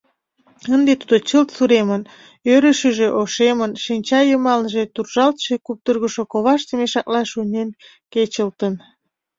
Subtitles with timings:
[0.75, 2.01] Ынде тудо чылт суремын,
[2.53, 7.69] ӧрышыжӧ ошемын, шинча йымалныже туржалтше-куптыргышо коваште мешакла шуйнен
[8.13, 8.73] кечылтын.